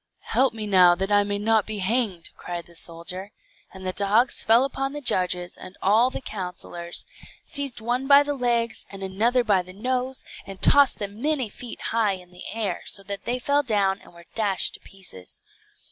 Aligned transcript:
"Help 0.31 0.51
me 0.51 0.65
now, 0.65 0.95
that 0.95 1.11
I 1.11 1.21
may 1.23 1.37
not 1.37 1.67
be 1.67 1.77
hanged," 1.77 2.31
cried 2.35 2.65
the 2.65 2.75
soldier. 2.75 3.31
And 3.71 3.85
the 3.85 3.93
dogs 3.93 4.43
fell 4.43 4.65
upon 4.65 4.93
the 4.93 4.99
judges 4.99 5.55
and 5.55 5.77
all 5.79 6.09
the 6.09 6.21
councillors; 6.21 7.05
seized 7.43 7.79
one 7.81 8.07
by 8.07 8.23
the 8.23 8.33
legs, 8.33 8.87
and 8.89 9.03
another 9.03 9.43
by 9.43 9.61
the 9.61 9.73
nose, 9.73 10.23
and 10.43 10.59
tossed 10.59 10.97
them 10.97 11.21
many 11.21 11.49
feet 11.49 11.79
high 11.93 12.13
in 12.13 12.31
the 12.31 12.47
air, 12.51 12.81
so 12.87 13.03
that 13.03 13.25
they 13.25 13.37
fell 13.37 13.61
down 13.61 14.01
and 14.01 14.11
were 14.11 14.25
dashed 14.33 14.73
to 14.73 14.79
pieces. 14.79 15.39